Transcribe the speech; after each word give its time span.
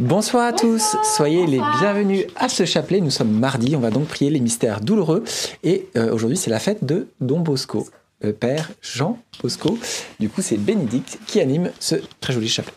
Bonsoir 0.00 0.46
à 0.46 0.52
tous, 0.54 0.96
soyez 1.04 1.46
les 1.46 1.60
bienvenus 1.78 2.24
à 2.34 2.48
ce 2.48 2.64
chapelet. 2.64 3.02
Nous 3.02 3.10
sommes 3.10 3.32
mardi, 3.32 3.76
on 3.76 3.80
va 3.80 3.90
donc 3.90 4.08
prier 4.08 4.30
les 4.30 4.40
mystères 4.40 4.80
douloureux. 4.80 5.24
Et 5.62 5.88
euh, 5.94 6.14
aujourd'hui, 6.14 6.38
c'est 6.38 6.48
la 6.48 6.58
fête 6.58 6.82
de 6.84 7.08
Don 7.20 7.40
Bosco, 7.40 7.86
le 8.22 8.32
père 8.32 8.70
Jean 8.80 9.18
Bosco. 9.42 9.78
Du 10.18 10.30
coup, 10.30 10.40
c'est 10.40 10.56
Bénédicte 10.56 11.18
qui 11.26 11.38
anime 11.38 11.70
ce 11.78 11.96
très 12.18 12.32
joli 12.32 12.48
chapelet. 12.48 12.72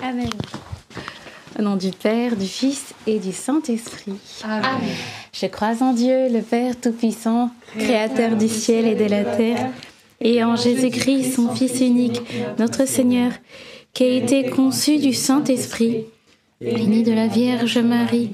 Amen. 0.00 0.30
Au 1.58 1.62
nom 1.62 1.74
du 1.74 1.90
Père, 1.90 2.36
du 2.36 2.46
Fils 2.46 2.94
et 3.08 3.18
du 3.18 3.32
Saint-Esprit. 3.32 4.14
Amen. 4.44 4.88
Je 5.32 5.46
crois 5.46 5.82
en 5.82 5.94
Dieu, 5.94 6.28
le 6.30 6.42
Père 6.42 6.80
Tout-Puissant, 6.80 7.50
Créateur 7.76 8.36
du 8.36 8.48
ciel 8.48 8.86
et 8.86 8.94
de 8.94 9.06
la 9.06 9.24
terre, 9.24 9.70
et 10.20 10.42
en 10.42 10.56
Jésus-Christ, 10.56 11.34
son 11.34 11.54
Fils 11.54 11.80
unique, 11.80 12.20
notre 12.58 12.86
Seigneur, 12.86 13.32
qui 13.92 14.04
a 14.04 14.08
été 14.08 14.50
conçu 14.50 14.98
du 14.98 15.12
Saint-Esprit 15.12 16.04
né 16.60 17.02
de 17.02 17.12
la 17.12 17.26
Vierge 17.26 17.78
Marie, 17.78 18.30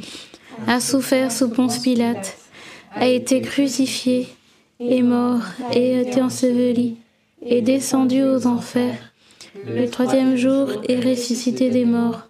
a 0.66 0.80
souffert 0.80 1.32
sous 1.32 1.48
Ponce 1.48 1.78
Pilate, 1.78 2.36
a 2.94 3.08
été 3.08 3.40
crucifié, 3.40 4.28
est 4.80 5.02
mort 5.02 5.42
et 5.72 5.96
a 5.96 6.00
été 6.02 6.22
enseveli, 6.22 6.96
est 7.44 7.62
descendu 7.62 8.22
aux 8.22 8.46
enfers. 8.46 9.12
Le 9.66 9.86
troisième 9.88 10.36
jour 10.36 10.68
est 10.88 11.00
ressuscité 11.00 11.70
des 11.70 11.84
morts, 11.84 12.28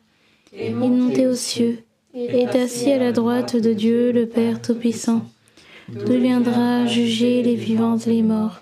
est 0.57 0.71
monté 0.71 1.27
aux 1.27 1.35
cieux, 1.35 1.85
est 2.15 2.57
assis 2.57 2.91
à 2.91 2.99
la 2.99 3.13
droite 3.13 3.57
de 3.57 3.73
Dieu 3.73 4.13
le 4.13 4.27
Père 4.27 4.61
Tout-Puissant, 4.63 5.27
d'où 5.89 6.19
viendra 6.19 6.87
juger 6.87 7.43
les 7.43 7.55
vivants 7.55 7.99
et 7.99 8.11
les 8.11 8.23
morts. 8.23 8.62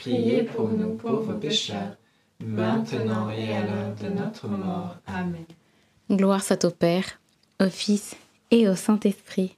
priez 0.00 0.42
pour 0.42 0.68
nous 0.68 0.94
pauvres 0.94 1.34
pécheurs, 1.34 1.96
maintenant 2.40 3.30
et 3.30 3.52
à 3.56 3.62
l'heure 3.62 3.94
de 4.02 4.08
notre 4.08 4.48
mort. 4.48 4.96
Amen. 5.06 5.44
Gloire 6.10 6.42
soit 6.42 6.64
au 6.64 6.70
Père, 6.70 7.20
au 7.60 7.68
Fils 7.68 8.14
et 8.50 8.68
au 8.68 8.74
Saint-Esprit. 8.74 9.56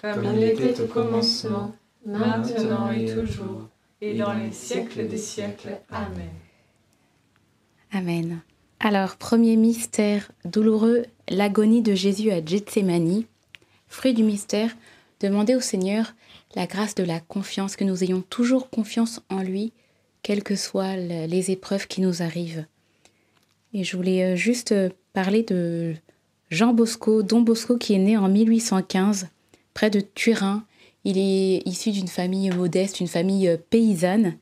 Comme 0.00 0.24
il 0.24 0.42
était 0.42 0.80
au 0.80 0.86
commencement, 0.86 1.74
maintenant 2.04 2.90
et 2.90 3.06
toujours, 3.06 3.68
et 4.00 4.14
dans 4.14 4.34
les 4.34 4.52
siècles 4.52 5.08
des 5.08 5.16
siècles. 5.16 5.80
Amen. 5.90 6.30
Amen. 7.92 8.40
Alors, 8.80 9.16
premier 9.16 9.56
mystère 9.56 10.30
douloureux, 10.44 11.06
l'agonie 11.30 11.80
de 11.80 11.94
Jésus 11.94 12.30
à 12.30 12.44
Gethsemane. 12.44 13.22
Fruit 13.88 14.12
du 14.12 14.22
mystère, 14.22 14.70
demandez 15.20 15.54
au 15.54 15.60
Seigneur 15.60 16.12
la 16.56 16.66
grâce 16.66 16.94
de 16.94 17.04
la 17.04 17.20
confiance, 17.20 17.76
que 17.76 17.84
nous 17.84 18.02
ayons 18.02 18.22
toujours 18.22 18.70
confiance 18.70 19.20
en 19.28 19.42
lui, 19.42 19.72
quelles 20.22 20.42
que 20.42 20.56
soient 20.56 20.96
les 20.96 21.50
épreuves 21.52 21.86
qui 21.86 22.00
nous 22.00 22.22
arrivent. 22.22 22.64
Et 23.74 23.84
je 23.84 23.96
voulais 23.96 24.24
euh, 24.24 24.36
juste 24.36 24.72
euh, 24.72 24.88
parler 25.12 25.42
de 25.42 25.94
Jean 26.50 26.72
Bosco, 26.72 27.22
Don 27.22 27.42
Bosco, 27.42 27.76
qui 27.76 27.92
est 27.92 27.98
né 27.98 28.16
en 28.16 28.28
1815, 28.28 29.28
près 29.74 29.90
de 29.90 30.00
Turin, 30.00 30.64
il 31.04 31.18
est 31.18 31.62
issu 31.66 31.90
d'une 31.90 32.08
famille 32.08 32.50
modeste, 32.50 33.00
une 33.00 33.06
famille 33.06 33.48
euh, 33.48 33.58
paysanne. 33.70 34.38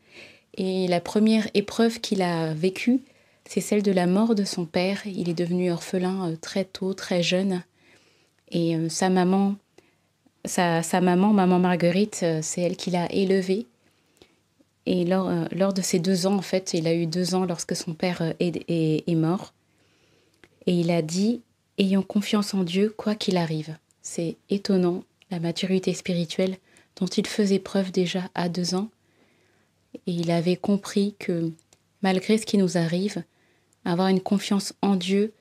Et 0.56 0.86
la 0.86 1.00
première 1.00 1.48
épreuve 1.54 2.00
qu'il 2.00 2.22
a 2.22 2.54
vécue, 2.54 3.00
c'est 3.44 3.60
celle 3.60 3.82
de 3.82 3.90
la 3.90 4.06
mort 4.06 4.36
de 4.36 4.44
son 4.44 4.66
père. 4.66 5.02
Il 5.04 5.28
est 5.28 5.34
devenu 5.34 5.72
orphelin 5.72 6.32
très 6.40 6.64
tôt, 6.64 6.94
très 6.94 7.24
jeune. 7.24 7.64
Et 8.52 8.76
sa 8.88 9.10
maman, 9.10 9.56
sa, 10.44 10.82
maman, 11.00 11.32
maman 11.32 11.58
Marguerite, 11.58 12.24
c'est 12.42 12.60
elle 12.60 12.76
qui 12.76 12.90
l'a 12.90 13.10
élevé. 13.12 13.66
Et 14.86 15.04
lors, 15.04 15.30
lors, 15.52 15.72
de 15.72 15.80
ces 15.80 15.98
deux 15.98 16.26
ans, 16.26 16.34
en 16.34 16.42
fait, 16.42 16.74
il 16.74 16.86
a 16.86 16.94
eu 16.94 17.06
deux 17.06 17.34
ans 17.34 17.46
lorsque 17.46 17.74
son 17.74 17.94
père 17.94 18.34
est, 18.38 18.64
est 18.68 19.14
mort. 19.14 19.54
Et 20.66 20.72
il 20.72 20.90
a 20.90 21.02
dit, 21.02 21.40
ayons 21.78 22.02
confiance 22.02 22.54
en 22.54 22.64
Dieu, 22.64 22.92
quoi 22.96 23.14
qu'il 23.14 23.36
arrive. 23.36 23.76
C'est 24.02 24.36
étonnant 24.50 25.04
la 25.30 25.40
maturité 25.40 25.94
spirituelle 25.94 26.58
dont 26.96 27.06
il 27.06 27.26
faisait 27.26 27.58
preuve 27.58 27.90
déjà 27.90 28.30
à 28.34 28.48
deux 28.48 28.74
ans. 28.74 28.90
Et 30.06 30.12
il 30.12 30.30
avait 30.30 30.56
compris 30.56 31.14
que 31.18 31.50
malgré 32.02 32.38
ce 32.38 32.46
qui 32.46 32.58
nous 32.58 32.76
arrive, 32.76 33.22
avoir 33.84 34.08
une 34.08 34.20
confiance 34.20 34.74
en 34.82 34.96
Dieu, 34.96 35.32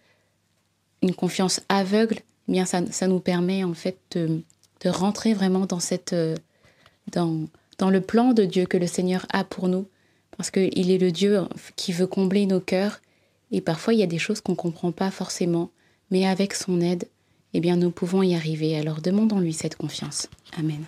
une 1.02 1.14
confiance 1.14 1.62
aveugle, 1.70 2.20
eh 2.48 2.52
bien 2.52 2.66
ça, 2.66 2.86
ça, 2.92 3.08
nous 3.08 3.20
permet 3.20 3.64
en 3.64 3.74
fait 3.74 3.98
de, 4.12 4.42
de 4.84 4.90
rentrer 4.90 5.34
vraiment 5.34 5.66
dans, 5.66 5.80
cette, 5.80 6.16
dans, 7.12 7.46
dans 7.78 7.90
le 7.90 8.02
plan 8.02 8.34
de 8.34 8.46
Dieu 8.46 8.66
que 8.66 8.78
le 8.78 8.88
Seigneur 8.88 9.26
a 9.32 9.44
pour 9.44 9.68
nous, 9.68 9.88
parce 10.38 10.52
qu'il 10.52 10.92
est 10.92 10.98
le 10.98 11.12
Dieu 11.12 11.42
qui 11.76 11.92
veut 11.92 12.08
combler 12.08 12.46
nos 12.46 12.60
cœurs, 12.60 13.02
et 13.52 13.62
parfois 13.62 13.94
il 13.94 14.00
y 14.00 14.04
a 14.04 14.08
des 14.08 14.20
choses 14.20 14.42
qu'on 14.42 14.54
ne 14.54 14.58
comprend 14.58 14.92
pas 14.92 15.12
forcément, 15.12 15.70
mais 16.12 16.28
avec 16.28 16.54
son 16.54 16.82
aide, 16.82 17.08
eh 17.54 17.60
bien 17.60 17.76
nous 17.76 17.92
pouvons 17.92 18.24
y 18.24 18.36
arriver. 18.36 18.78
Alors 18.78 19.02
demandons-lui 19.02 19.54
cette 19.54 19.76
confiance. 19.76 20.28
Amen. 20.58 20.86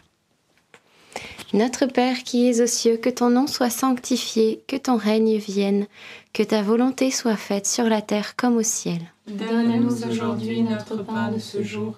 Notre 1.54 1.86
Père 1.86 2.24
qui 2.24 2.50
es 2.50 2.62
aux 2.62 2.68
cieux, 2.68 2.98
que 2.98 3.10
ton 3.10 3.30
nom 3.30 3.48
soit 3.48 3.70
sanctifié, 3.70 4.64
que 4.68 4.76
ton 4.76 4.98
règne 4.98 5.38
vienne, 5.38 5.86
que 6.34 6.44
ta 6.44 6.62
volonté 6.62 7.12
soit 7.12 7.38
faite 7.38 7.68
sur 7.68 7.86
la 7.86 8.02
terre 8.02 8.36
comme 8.36 8.58
au 8.58 8.64
ciel. 8.64 9.00
Donne-nous 9.28 10.04
aujourd'hui 10.04 10.64
notre 10.64 11.04
pain 11.04 11.32
de 11.32 11.40
ce 11.40 11.64
jour. 11.64 11.98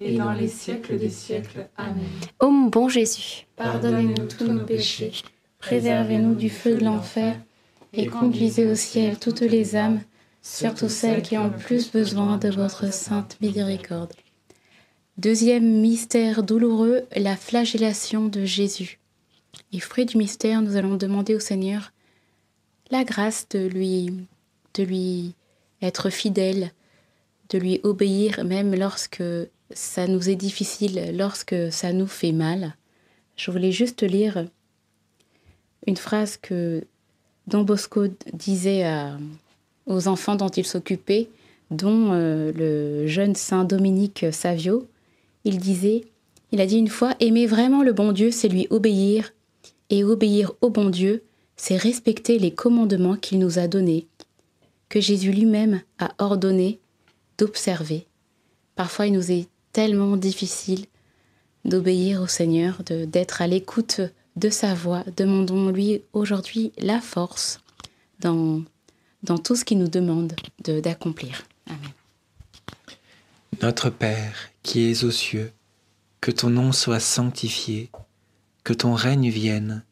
et 0.00 0.16
dans 0.16 0.32
les 0.32 0.48
siècles 0.48 0.98
des 0.98 1.10
siècles. 1.10 1.68
Amen. 1.76 2.04
Ô 2.40 2.50
mon 2.50 2.68
bon 2.68 2.88
Jésus, 2.88 3.46
Pardonnez-nous 3.56 4.26
tous 4.26 4.46
nos 4.46 4.64
péchés, 4.64 5.12
Préservez-nous 5.58 6.34
du 6.34 6.50
feu 6.50 6.76
de 6.76 6.84
l'enfer 6.84 7.40
et 7.92 8.06
conduisez 8.06 8.66
au 8.66 8.74
ciel 8.74 9.18
toutes 9.18 9.40
les 9.40 9.74
âmes, 9.74 10.00
surtout 10.42 10.88
celles 10.88 11.22
qui 11.22 11.38
ont 11.38 11.48
le 11.48 11.56
plus 11.56 11.90
besoin 11.90 12.36
de 12.36 12.50
votre 12.50 12.92
sainte 12.92 13.38
miséricorde. 13.40 14.12
Deuxième 15.18 15.80
mystère 15.80 16.42
douloureux, 16.42 17.06
la 17.16 17.36
flagellation 17.36 18.26
de 18.26 18.44
Jésus. 18.44 19.00
Et 19.72 19.80
fruit 19.80 20.04
du 20.04 20.18
mystère, 20.18 20.60
nous 20.60 20.76
allons 20.76 20.96
demander 20.96 21.34
au 21.34 21.40
Seigneur 21.40 21.92
la 22.90 23.02
grâce 23.02 23.48
de 23.48 23.66
lui, 23.66 24.12
de 24.74 24.82
lui 24.82 25.34
être 25.80 26.10
fidèle, 26.10 26.72
de 27.48 27.58
lui 27.58 27.80
obéir 27.82 28.44
même 28.44 28.74
lorsque 28.74 29.22
ça 29.72 30.06
nous 30.06 30.28
est 30.28 30.36
difficile, 30.36 31.16
lorsque 31.16 31.72
ça 31.72 31.92
nous 31.92 32.06
fait 32.06 32.32
mal. 32.32 32.76
Je 33.36 33.50
voulais 33.50 33.72
juste 33.72 34.02
lire 34.02 34.46
une 35.86 35.96
phrase 35.96 36.36
que 36.36 36.84
Don 37.46 37.62
Bosco 37.62 38.06
disait 38.32 38.84
aux 39.86 40.08
enfants 40.08 40.36
dont 40.36 40.48
il 40.48 40.66
s'occupait, 40.66 41.28
dont 41.70 42.12
euh, 42.12 42.52
le 42.52 43.06
jeune 43.06 43.34
saint 43.34 43.64
Dominique 43.64 44.26
Savio. 44.32 44.86
Il 45.44 45.58
disait, 45.58 46.04
il 46.52 46.60
a 46.60 46.66
dit 46.66 46.78
une 46.78 46.88
fois, 46.88 47.14
aimer 47.20 47.46
vraiment 47.46 47.82
le 47.82 47.92
bon 47.92 48.12
Dieu, 48.12 48.30
c'est 48.30 48.48
lui 48.48 48.66
obéir, 48.70 49.32
et 49.90 50.04
obéir 50.04 50.52
au 50.60 50.70
bon 50.70 50.90
Dieu, 50.90 51.22
c'est 51.56 51.76
respecter 51.76 52.38
les 52.38 52.52
commandements 52.52 53.16
qu'il 53.16 53.38
nous 53.38 53.58
a 53.58 53.68
donnés, 53.68 54.06
que 54.88 55.00
Jésus 55.00 55.32
lui-même 55.32 55.82
a 55.98 56.12
ordonné 56.18 56.80
d'observer. 57.38 58.06
Parfois, 58.74 59.06
il 59.06 59.12
nous 59.12 59.30
est 59.32 59.48
tellement 59.76 60.16
difficile 60.16 60.86
d'obéir 61.66 62.22
au 62.22 62.26
Seigneur, 62.26 62.82
de- 62.86 63.04
d'être 63.04 63.42
à 63.42 63.46
l'écoute 63.46 64.00
de 64.36 64.48
sa 64.48 64.72
voix. 64.74 65.04
Demandons-lui 65.18 66.02
aujourd'hui 66.14 66.72
la 66.78 66.98
force 67.02 67.60
dans, 68.20 68.62
dans 69.22 69.36
tout 69.36 69.54
ce 69.54 69.66
qu'il 69.66 69.78
nous 69.78 69.88
demande 70.00 70.32
de- 70.64 70.80
d'accomplir. 70.80 71.42
Amen. 71.66 71.90
Notre 73.60 73.90
Père 73.90 74.34
qui 74.62 74.90
es 74.90 75.04
aux 75.04 75.10
cieux, 75.10 75.52
que 76.22 76.30
ton 76.30 76.48
nom 76.48 76.72
soit 76.72 76.98
sanctifié, 77.00 77.90
que 78.64 78.72
ton 78.72 78.94
règne 78.94 79.28
vienne, 79.28 79.84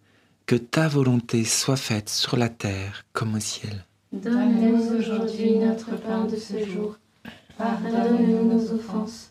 que 0.47 0.57
ta 0.57 0.89
volonté 0.89 1.45
soit 1.45 1.77
faite 1.77 2.09
sur 2.09 2.39
la 2.39 2.49
terre 2.49 3.05
comme 3.13 3.35
au 3.35 3.41
ciel. 3.41 3.85
Donne-nous 4.13 4.97
aujourd'hui 4.99 5.57
notre 5.59 5.95
pain 6.01 6.25
de 6.25 6.37
ce 6.37 6.65
jour. 6.65 6.97
Pardonne-nous 7.59 8.45
nos 8.53 8.73
offenses, 8.73 9.31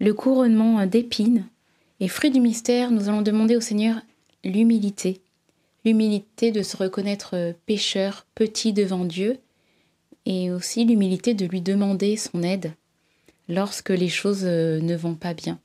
le 0.00 0.14
couronnement 0.14 0.84
d'épines. 0.86 1.46
Et 2.00 2.08
fruit 2.08 2.30
du 2.30 2.40
mystère, 2.40 2.90
nous 2.90 3.08
allons 3.08 3.22
demander 3.22 3.56
au 3.56 3.60
Seigneur 3.60 3.96
l'humilité. 4.44 5.20
L'humilité 5.84 6.50
de 6.50 6.62
se 6.62 6.76
reconnaître 6.76 7.30
euh, 7.34 7.52
pécheur, 7.66 8.26
petit 8.34 8.72
devant 8.72 9.04
Dieu, 9.04 9.38
et 10.26 10.50
aussi 10.50 10.84
l'humilité 10.84 11.34
de 11.34 11.46
lui 11.46 11.60
demander 11.60 12.16
son 12.16 12.42
aide 12.42 12.72
lorsque 13.48 13.90
les 13.90 14.08
choses 14.08 14.44
euh, 14.44 14.80
ne 14.80 14.96
vont 14.96 15.14
pas 15.14 15.34
bien. 15.34 15.58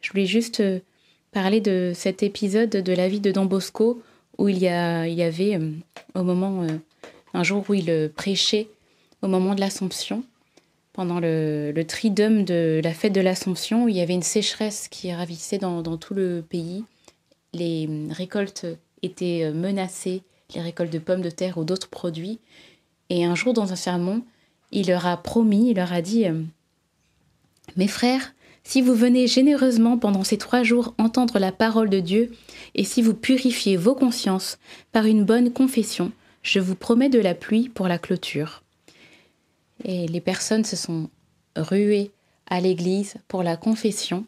Je 0.00 0.10
voulais 0.10 0.26
juste 0.26 0.60
euh, 0.60 0.80
parler 1.32 1.60
de 1.60 1.92
cet 1.94 2.22
épisode 2.22 2.70
de 2.70 2.92
la 2.92 3.08
vie 3.08 3.20
de 3.20 3.30
Don 3.30 3.46
Bosco 3.46 4.02
où 4.38 4.48
il 4.48 4.58
y, 4.58 4.68
avait, 4.68 5.58
au 6.14 6.22
moment, 6.22 6.64
un 7.34 7.42
jour 7.42 7.64
où 7.68 7.74
il 7.74 8.08
prêchait, 8.14 8.68
au 9.20 9.26
moment 9.26 9.56
de 9.56 9.60
l'Assomption, 9.60 10.22
pendant 10.98 11.20
le, 11.20 11.70
le 11.70 11.84
de 11.84 12.80
la 12.82 12.92
fête 12.92 13.12
de 13.12 13.20
l'Assomption, 13.20 13.86
il 13.86 13.94
y 13.94 14.00
avait 14.00 14.14
une 14.14 14.22
sécheresse 14.22 14.88
qui 14.88 15.14
ravissait 15.14 15.58
dans, 15.58 15.96
tout 15.96 16.12
le 16.12 16.42
pays. 16.42 16.82
Les 17.52 17.88
récoltes 18.10 18.66
étaient 19.02 19.44
euh, 19.44 19.52
menacées, 19.52 20.22
les 20.56 20.60
récoltes 20.60 20.92
de 20.92 20.98
pommes 20.98 21.20
de 21.20 21.30
terre 21.30 21.56
ou 21.56 21.62
d'autres 21.62 21.88
produits. 21.88 22.40
Et 23.10 23.24
un 23.24 23.36
jour, 23.36 23.52
dans 23.52 23.72
un 23.72 23.76
sermon, 23.76 24.24
il 24.72 24.88
leur 24.88 25.06
a 25.06 25.16
promis, 25.16 25.70
il 25.70 25.76
leur 25.76 25.92
a 25.92 26.02
dit 26.02 26.26
euh, 26.26 26.42
Mes 27.76 27.86
frères, 27.86 28.34
si 28.64 28.82
vous 28.82 28.96
venez 28.96 29.28
généreusement 29.28 29.98
pendant 29.98 30.24
ces 30.24 30.36
trois 30.36 30.64
jours 30.64 30.94
entendre 30.98 31.38
la 31.38 31.52
parole 31.52 31.90
de 31.90 32.00
Dieu, 32.00 32.32
et 32.74 32.82
si 32.82 33.02
vous 33.02 33.14
purifiez 33.14 33.76
vos 33.76 33.94
consciences 33.94 34.58
par 34.90 35.04
une 35.04 35.22
bonne 35.22 35.52
confession, 35.52 36.10
je 36.42 36.58
vous 36.58 36.74
promets 36.74 37.08
de 37.08 37.20
la 37.20 37.36
pluie 37.36 37.68
pour 37.68 37.86
la 37.86 37.98
clôture. 37.98 38.64
Et 39.84 40.08
les 40.08 40.20
personnes 40.20 40.64
se 40.64 40.76
sont 40.76 41.08
ruées 41.56 42.10
à 42.48 42.60
l'église 42.60 43.16
pour 43.28 43.42
la 43.42 43.56
confession. 43.56 44.26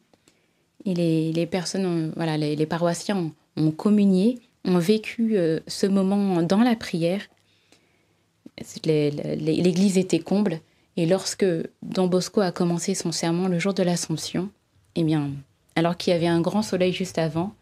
Et 0.84 0.94
les, 0.94 1.32
les 1.32 1.46
personnes, 1.46 2.12
voilà, 2.16 2.36
les, 2.38 2.66
paroissiens 2.66 3.32
ont, 3.56 3.70
communié, 3.70 4.38
ont 4.64 4.78
vécu 4.78 5.36
euh, 5.36 5.60
ce 5.66 5.86
moment 5.86 6.42
dans 6.42 6.62
la 6.62 6.76
prière. 6.76 7.22
L'église 8.84 9.98
était 9.98 10.20
comble. 10.20 10.60
Et 10.96 11.06
lorsque 11.06 11.46
Don 11.82 12.08
Bosco 12.08 12.40
a 12.40 12.52
commencé 12.52 12.94
son 12.94 13.12
sermon 13.12 13.48
le 13.48 13.58
jour 13.58 13.74
de 13.74 13.82
l'Assomption, 13.82 14.50
eh 14.96 15.02
bien, 15.02 15.30
alors 15.76 15.96
qu'il 15.96 16.12
y 16.12 16.16
avait 16.16 16.26
un 16.26 16.40
grand 16.40 16.62
soleil 16.62 16.92
juste 16.92 17.18
avant, 17.18 17.54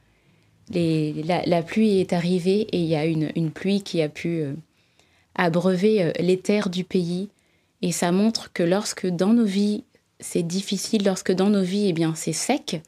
la 0.70 1.62
pluie 1.62 2.00
est 2.00 2.12
arrivée 2.12 2.62
et 2.72 2.78
il 2.78 2.86
y 2.86 2.96
a 2.96 3.04
une, 3.04 3.30
une 3.36 3.50
pluie 3.50 3.82
qui 3.82 4.02
a 4.02 4.08
pu 4.08 4.40
euh, 4.40 4.54
abreuver 5.34 6.02
euh, 6.02 6.12
les 6.18 6.38
terres 6.38 6.68
du 6.68 6.84
pays. 6.84 7.28
Et 7.82 7.92
ça 7.92 8.12
montre 8.12 8.52
que 8.52 8.62
lorsque 8.62 9.06
dans 9.06 9.32
nos 9.32 9.44
vies 9.44 9.84
c'est 10.20 10.42
difficile, 10.42 11.04
lorsque 11.04 11.32
dans 11.32 11.50
nos 11.50 11.62
vies 11.62 11.88
eh 11.88 11.92
bien 11.92 12.14
c'est 12.14 12.32
sec, 12.32 12.82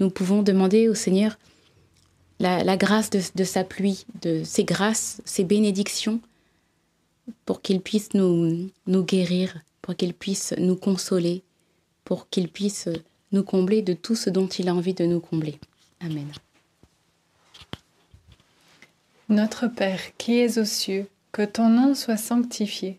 nous 0.00 0.10
pouvons 0.10 0.42
demander 0.42 0.88
au 0.88 0.94
Seigneur 0.94 1.38
la, 2.40 2.76
grâce 2.76 3.10
de, 3.10 3.44
sa 3.44 3.64
pluie, 3.64 4.06
de 4.22 4.44
ses 4.44 4.64
grâces, 4.64 5.20
ses 5.24 5.42
bénédictions, 5.42 6.20
pour 7.44 7.62
qu'il 7.62 7.80
puisse 7.80 8.14
nous 8.14 8.70
guérir, 8.86 9.58
pour 9.82 9.96
qu'il 9.96 10.14
puisse 10.14 10.54
nous 10.56 10.76
consoler, 10.76 11.42
pour 12.04 12.28
qu'il 12.28 12.48
puisse 12.48 12.88
nous 13.32 13.42
combler 13.42 13.82
de 13.82 13.92
tout 13.92 14.14
ce 14.14 14.30
dont 14.30 14.46
il 14.46 14.68
a 14.68 14.74
envie 14.74 14.94
de 14.94 15.04
nous 15.04 15.20
combler. 15.20 15.58
Amen. 16.00 16.28
Notre 19.28 19.66
Père 19.66 20.00
qui 20.16 20.38
es 20.38 20.58
aux 20.58 20.64
cieux, 20.64 21.06
que 21.32 21.44
ton 21.44 21.68
nom 21.68 21.94
soit 21.94 22.16
sanctifié, 22.16 22.98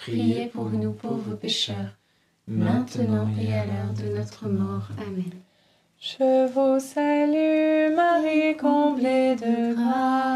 priez 0.00 0.46
pour 0.46 0.70
nous 0.70 0.92
pauvres 0.92 1.34
pécheurs, 1.34 1.92
maintenant 2.48 3.28
et 3.38 3.52
à 3.52 3.66
l'heure 3.66 3.92
de 4.02 4.16
notre 4.16 4.48
mort. 4.48 4.88
Amen. 4.98 5.30
Je 6.00 6.48
vous 6.54 6.80
salue 6.80 7.94
Marie, 7.94 8.56
comblée 8.56 9.36
de 9.36 9.74
grâce. 9.74 10.29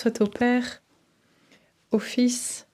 Soit 0.00 0.22
au 0.22 0.26
Père, 0.26 0.80
au 1.90 1.98
Fils 1.98 2.66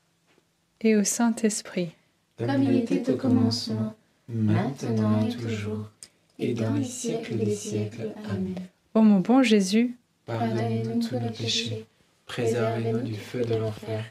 et 0.81 0.95
au 0.95 1.03
Saint-Esprit. 1.03 1.91
Comme 2.39 2.63
il 2.63 2.77
était 2.77 3.11
au 3.11 3.17
commencement, 3.17 3.97
maintenant 4.29 5.27
et 5.27 5.35
toujours, 5.35 5.91
et 6.39 6.55
dans 6.55 6.75
les 6.75 6.85
siècles 6.85 7.37
des 7.37 7.57
siècles. 7.57 8.13
Amen. 8.31 8.55
Ô 8.95 9.01
mon 9.01 9.19
bon 9.19 9.43
Jésus, 9.43 9.97
Pardonnez-nous 10.27 11.03
tous 11.03 11.17
nos 11.17 11.31
péchés, 11.31 11.87
préservez-nous 12.27 13.01
du 13.01 13.15
feu 13.15 13.45
de 13.45 13.57
l'enfer, 13.57 14.05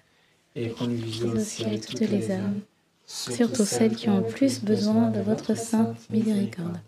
et 0.55 0.69
conduisez 0.71 1.23
au 1.23 1.39
ciel 1.39 1.79
toutes 1.79 2.01
les 2.01 2.31
âmes, 2.31 2.59
surtout 3.05 3.63
celles 3.63 3.95
qui 3.95 4.09
ont 4.09 4.19
le 4.19 4.27
plus 4.27 4.61
besoin 4.61 5.09
de 5.09 5.21
votre 5.21 5.55
sainte 5.55 6.09
miséricorde. 6.09 6.81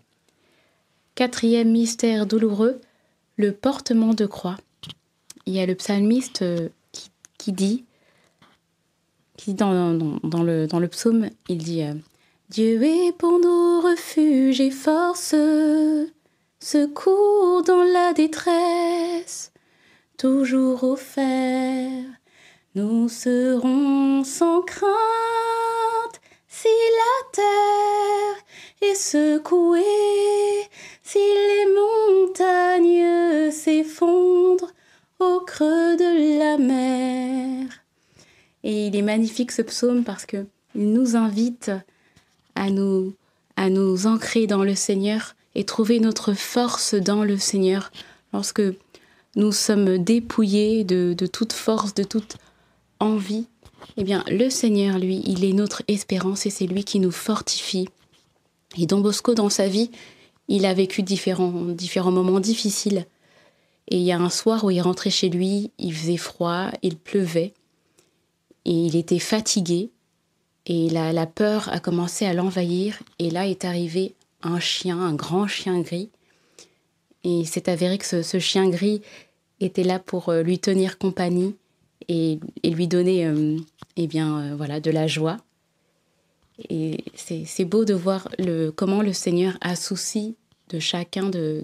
Quatrième 1.14 1.70
mystère 1.70 2.26
douloureux, 2.26 2.82
le 3.38 3.52
portement 3.52 4.12
de 4.12 4.26
croix. 4.26 4.58
Il 5.48 5.54
y 5.54 5.60
a 5.60 5.66
le 5.66 5.74
psalmiste 5.74 6.42
euh, 6.42 6.68
qui, 6.92 7.08
qui 7.38 7.52
dit, 7.52 7.86
qui 9.38 9.54
dans- 9.54 9.94
dans 10.22 10.42
le, 10.42 10.66
dans 10.66 10.78
le 10.78 10.88
psaume, 10.88 11.30
il 11.48 11.56
dit 11.56 11.82
euh, 11.82 11.94
Dieu 12.50 12.82
est 12.82 13.12
pour 13.16 13.38
nous 13.40 13.80
refuge 13.80 14.60
et 14.60 14.70
force, 14.70 15.34
secours 16.60 17.62
dans 17.66 17.82
la 17.82 18.12
détresse, 18.12 19.52
toujours 20.18 20.84
offert. 20.84 22.04
Nous 22.74 23.08
serons 23.08 24.24
sans 24.24 24.60
crainte 24.60 24.92
si 26.46 26.68
la 26.68 27.30
terre 27.32 28.44
est 28.90 28.94
secouée, 28.96 29.80
si 31.02 31.16
les 31.18 31.66
montagnes 31.74 33.50
s'effondrent 33.50 34.72
au 35.18 35.40
creux 35.40 35.96
de 35.96 36.38
la 36.38 36.58
mer. 36.58 37.66
Et 38.62 38.86
il 38.86 38.96
est 38.96 39.02
magnifique 39.02 39.52
ce 39.52 39.62
psaume 39.62 40.04
parce 40.04 40.26
que 40.26 40.46
il 40.74 40.92
nous 40.92 41.16
invite 41.16 41.70
à 42.54 42.70
nous, 42.70 43.14
à 43.56 43.70
nous 43.70 44.06
ancrer 44.06 44.46
dans 44.46 44.64
le 44.64 44.74
Seigneur 44.74 45.34
et 45.54 45.64
trouver 45.64 46.00
notre 46.00 46.34
force 46.34 46.94
dans 46.94 47.24
le 47.24 47.36
Seigneur 47.36 47.90
lorsque 48.32 48.62
nous 49.36 49.52
sommes 49.52 49.98
dépouillés 49.98 50.84
de, 50.84 51.14
de 51.16 51.26
toute 51.26 51.52
force, 51.52 51.94
de 51.94 52.04
toute 52.04 52.36
envie. 53.00 53.46
Eh 53.96 54.04
bien, 54.04 54.24
le 54.28 54.50
Seigneur, 54.50 54.98
lui, 54.98 55.22
il 55.26 55.44
est 55.44 55.52
notre 55.52 55.82
espérance 55.88 56.46
et 56.46 56.50
c'est 56.50 56.66
lui 56.66 56.84
qui 56.84 57.00
nous 57.00 57.10
fortifie. 57.10 57.88
Et 58.76 58.86
Don 58.86 59.00
Bosco, 59.00 59.34
dans 59.34 59.48
sa 59.48 59.68
vie, 59.68 59.90
il 60.48 60.66
a 60.66 60.74
vécu 60.74 61.02
différents, 61.02 61.50
différents 61.50 62.10
moments 62.10 62.40
difficiles. 62.40 63.06
Et 63.90 63.96
il 63.96 64.02
y 64.02 64.12
a 64.12 64.18
un 64.18 64.30
soir 64.30 64.64
où 64.64 64.70
il 64.70 64.80
rentrait 64.82 65.10
chez 65.10 65.30
lui, 65.30 65.70
il 65.78 65.94
faisait 65.94 66.18
froid, 66.18 66.70
il 66.82 66.96
pleuvait, 66.96 67.54
et 68.66 68.72
il 68.72 68.96
était 68.96 69.18
fatigué, 69.18 69.90
et 70.66 70.90
la, 70.90 71.26
peur 71.26 71.70
a 71.72 71.80
commencé 71.80 72.26
à 72.26 72.34
l'envahir, 72.34 72.98
et 73.18 73.30
là 73.30 73.48
est 73.48 73.64
arrivé 73.64 74.14
un 74.42 74.60
chien, 74.60 75.00
un 75.00 75.14
grand 75.14 75.46
chien 75.46 75.80
gris, 75.80 76.10
et 77.24 77.44
c'est 77.46 77.68
avéré 77.68 77.96
que 77.96 78.22
ce, 78.22 78.38
chien 78.38 78.68
gris 78.68 79.00
était 79.60 79.84
là 79.84 79.98
pour 79.98 80.28
euh, 80.28 80.42
lui 80.42 80.58
tenir 80.58 80.98
compagnie 80.98 81.56
et, 82.08 82.38
lui 82.62 82.86
donner 82.86 83.26
euh, 83.26 83.56
eh 83.96 84.06
bien, 84.06 84.38
euh, 84.38 84.54
voilà, 84.54 84.80
de 84.80 84.90
la 84.90 85.06
joie. 85.06 85.38
Et 86.68 87.04
c'est 87.14 87.64
beau 87.64 87.84
de 87.84 87.94
voir 87.94 88.28
comment 88.74 89.00
le 89.00 89.12
Seigneur 89.12 89.56
a 89.60 89.76
souci 89.76 90.34
de 90.70 90.80
chacun 90.80 91.30
de 91.30 91.62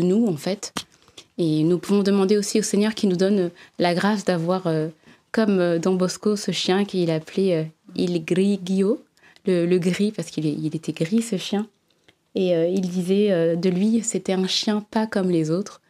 nous, 0.00 0.26
en 0.26 0.38
fait. 0.38 0.72
Et 1.38 1.64
nous 1.64 1.78
pouvons 1.78 2.02
demander 2.02 2.36
aussi 2.36 2.60
au 2.60 2.62
Seigneur 2.62 2.94
qui 2.94 3.06
nous 3.06 3.16
donne 3.16 3.50
la 3.78 3.94
grâce 3.94 4.24
d'avoir, 4.24 4.66
euh, 4.66 4.88
comme 5.32 5.58
euh, 5.58 5.78
Don 5.78 5.94
Bosco, 5.94 6.36
ce 6.36 6.52
chien 6.52 6.84
qu'il 6.84 7.10
appelait 7.10 7.56
euh, 7.56 7.64
Il 7.96 8.24
Grigio, 8.24 9.02
le, 9.46 9.78
gris, 9.78 10.12
parce 10.12 10.30
qu'il 10.30 10.46
il 10.46 10.74
était 10.74 10.92
gris, 10.92 11.22
ce 11.22 11.36
chien. 11.36 11.66
Et 12.34 12.54
euh, 12.54 12.66
il 12.66 12.80
disait 12.80 13.30
euh, 13.30 13.56
de 13.56 13.68
lui, 13.68 14.02
c'était 14.02 14.32
un 14.32 14.46
chien 14.46 14.84
pas 14.90 15.06
comme 15.06 15.30
les 15.30 15.50
autres. 15.50 15.80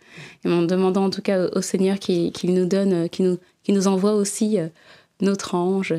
Et 0.44 0.48
en 0.48 0.62
demandant 0.62 1.04
en 1.04 1.10
tout 1.10 1.22
cas 1.22 1.48
au, 1.48 1.62
Seigneur 1.62 1.98
qu'il 1.98 2.32
qu'il 2.32 2.54
nous 2.54 2.66
donne, 2.66 3.08
qu'il 3.08 3.26
nous, 3.26 3.38
qu'il 3.62 3.88
envoie 3.88 4.14
aussi 4.14 4.58
euh, 4.58 4.68
notre 5.20 5.54
ange, 5.54 5.94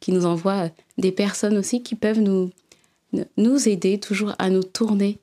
qui 0.00 0.12
nous 0.12 0.26
envoie 0.26 0.70
des 0.98 1.12
personnes 1.12 1.58
aussi 1.58 1.82
qui 1.82 1.94
peuvent 1.94 2.20
nous 2.20 3.68
aider 3.68 4.00
toujours 4.00 4.34
à 4.38 4.48
nous 4.48 4.62
tourner 4.62 5.18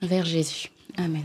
vers 0.00 0.24
Jésus. 0.24 0.70
Amen. 0.96 1.24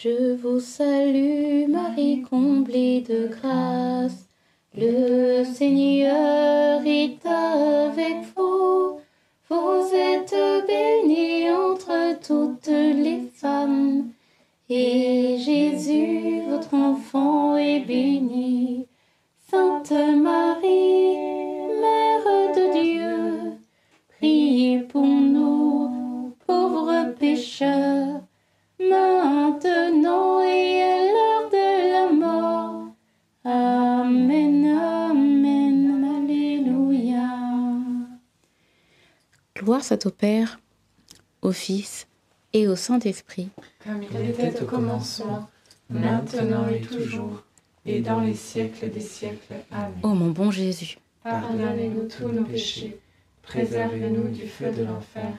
Je 0.00 0.36
vous 0.36 0.60
salue, 0.60 1.68
Marie 1.68 2.22
comblée 2.22 3.00
de 3.00 3.26
grâce. 3.26 4.28
Le 4.72 5.42
Seigneur 5.42 6.80
est 6.86 7.26
avec 7.26 8.18
vous. 8.36 9.00
Vous 9.50 9.90
êtes 9.92 10.36
bénie 10.68 11.50
entre 11.50 12.16
toutes 12.24 12.68
les 12.68 13.22
femmes. 13.34 14.10
Et 14.70 15.36
Jésus, 15.38 16.42
votre 16.48 16.74
enfant, 16.74 17.56
est 17.56 17.80
béni. 17.80 18.86
Sainte 19.50 19.90
Marie, 19.90 20.57
Gloire 39.78 39.86
soit 39.86 40.06
au 40.06 40.10
Père, 40.10 40.58
au 41.40 41.52
Fils 41.52 42.08
et 42.52 42.66
au 42.66 42.74
Saint-Esprit. 42.74 43.48
Comme 43.84 44.02
il 44.02 44.30
était 44.30 44.60
au 44.60 44.64
commencement, 44.64 45.48
maintenant 45.88 46.66
et 46.66 46.80
toujours, 46.80 47.44
et 47.86 48.00
dans 48.00 48.18
les 48.18 48.34
siècles 48.34 48.90
des 48.90 49.00
siècles. 49.00 49.54
Amen. 49.70 49.92
Ô 50.02 50.08
mon 50.14 50.30
bon 50.30 50.50
Jésus, 50.50 50.98
Pardonnez-nous 51.22 52.08
tous 52.08 52.26
nos 52.26 52.42
péchés, 52.42 52.98
préservez-nous 53.42 54.30
du 54.30 54.48
feu 54.48 54.72
de 54.72 54.82
l'enfer, 54.82 55.32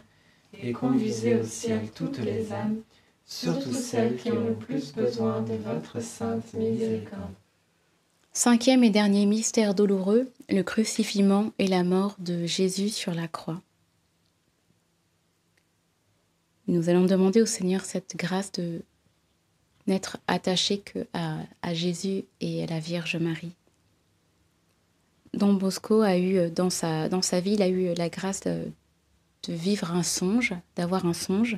et 0.54 0.71
conduisez 0.71 1.36
au 1.36 1.43
ciel 1.43 1.89
toutes 1.93 2.19
les 2.19 2.54
âmes, 2.54 2.78
surtout 3.25 3.73
celles 3.73 4.15
qui 4.15 4.32
ont 4.32 4.45
le 4.45 4.54
plus 4.54 4.93
besoin 4.93 5.41
de 5.41 5.56
votre 5.56 6.02
sainte 6.02 6.54
miséricorde. 6.54 7.34
Cinquième 8.32 8.86
et 8.86 8.89
dernier 8.89 9.25
mystère 9.25 9.75
douloureux, 9.75 10.32
le 10.47 10.62
crucifiement 10.62 11.52
et 11.60 11.67
la 11.67 11.84
mort 11.84 12.15
de 12.19 12.45
Jésus 12.45 12.88
sur 12.88 13.13
la 13.13 13.28
croix. 13.28 13.62
Nous 16.69 16.88
allons 16.88 17.05
demander 17.05 17.41
au 17.41 17.47
Seigneur 17.47 17.84
cette 17.84 18.15
grâce 18.15 18.51
de 18.51 18.84
n'être 19.88 20.17
attaché 20.27 20.77
que 20.77 21.08
à, 21.13 21.73
Jésus 21.73 22.25
et 22.41 22.63
à 22.63 22.67
la 22.67 22.77
Vierge 22.77 23.15
Marie. 23.15 23.55
Don 25.34 25.53
Bosco 25.53 26.01
a 26.01 26.15
eu 26.19 26.51
dans 26.51 26.69
sa, 26.69 27.10
dans 27.10 27.21
vie, 27.21 27.53
il 27.53 27.63
a 27.63 27.69
eu 27.69 27.95
la 27.95 28.10
grâce 28.10 28.41
de, 28.41 28.67
vivre 29.47 29.91
un 29.91 30.03
songe, 30.03 30.53
d'avoir 30.75 31.08
un 31.08 31.13
songe 31.13 31.58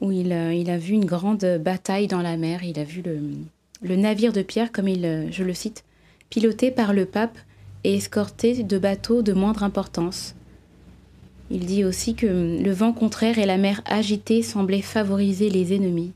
où 0.00 0.10
il, 0.10 0.32
il, 0.32 0.68
a 0.68 0.78
vu 0.78 0.94
une 0.94 1.04
grande 1.04 1.60
bataille 1.60 2.08
dans 2.08 2.20
la 2.20 2.36
mer. 2.36 2.64
Il 2.64 2.80
a 2.80 2.84
vu 2.84 3.00
le, 3.00 3.20
le 3.80 3.94
navire 3.94 4.32
de 4.32 4.42
Pierre, 4.42 4.72
comme 4.72 4.88
il, 4.88 5.28
je 5.30 5.44
le 5.44 5.54
cite, 5.54 5.84
piloté 6.30 6.72
par 6.72 6.92
le 6.92 7.06
pape 7.06 7.38
et 7.84 7.94
escorté 7.94 8.64
de 8.64 8.78
bateaux 8.78 9.22
de 9.22 9.32
moindre 9.32 9.62
importance. 9.62 10.34
Il 11.54 11.66
dit 11.66 11.84
aussi 11.84 12.14
que 12.14 12.26
le 12.26 12.72
vent 12.72 12.94
contraire 12.94 13.38
et 13.38 13.44
la 13.44 13.58
mer 13.58 13.82
agitée 13.84 14.42
semblaient 14.42 14.80
favoriser 14.80 15.50
les 15.50 15.74
ennemis. 15.74 16.12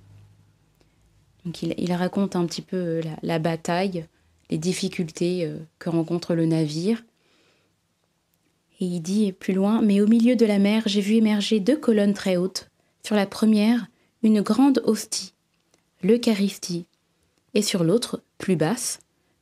Il, 1.63 1.93
raconte 1.93 2.37
un 2.37 2.47
petit 2.47 2.63
peu 2.63 3.01
la, 3.01 3.19
la 3.23 3.39
bataille, 3.39 4.07
les 4.49 4.57
difficultés 4.57 5.45
euh, 5.45 5.59
que 5.79 5.91
rencontre 5.91 6.35
le 6.35 6.47
navire. 6.47 7.05
Et 8.81 8.87
il 8.87 9.01
dit 9.01 9.31
plus 9.33 9.53
loin, 9.53 9.83
mais 9.83 10.01
au 10.01 10.07
milieu 10.07 10.37
de 10.37 10.47
la 10.47 10.59
mer, 10.59 10.85
j'ai 10.87 11.03
vu 11.03 11.17
émerger 11.17 11.61
deux 11.61 11.77
colonnes 11.77 12.15
très 12.15 12.39
hautes. 12.39 12.71
Sur 13.05 13.15
la 13.15 13.27
première, 13.27 13.89
une 14.23 14.41
grande 14.41 14.83
hostie, 14.87 15.35
l'Eucharistie, 16.03 16.87
et 17.53 17.61
sur 17.61 17.85
l'autre, 17.85 18.23
plus 18.39 18.57
basse, 18.57 19.01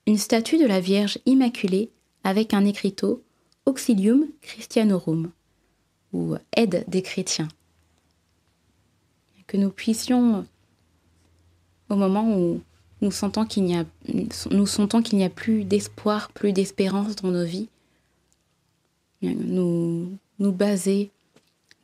une 0.09 0.19
statue 0.19 0.59
de 0.59 0.67
la 0.67 0.81
Vierge 0.81 1.19
Immaculée 1.25 1.91
avec 2.25 2.53
un 2.53 2.65
écriteau 2.65 3.23
Auxilium 3.65 4.27
Christianorum, 4.43 5.31
ou 6.15 6.37
Aide 6.57 6.85
des 6.89 7.03
chrétiens. 7.03 7.49
Que 9.47 9.59
nous 9.59 9.69
puissions, 9.69 10.47
au 11.91 11.97
moment 11.97 12.39
où 12.39 12.63
nous 13.03 13.11
sentons 13.11 13.45
qu'il 13.45 13.65
n'y 13.65 13.77
a, 13.77 15.31
plus 15.31 15.65
d'espoir, 15.65 16.31
plus 16.31 16.53
d'espérance 16.53 17.17
dans 17.17 17.31
nos 17.31 17.45
vies, 17.45 17.69
nous, 19.21 20.19
baser, 20.39 21.11